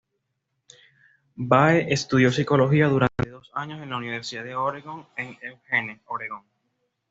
[1.35, 6.41] Bae estudió psicología durante dos años en la Universidad de Oregón en Eugene, Oregón.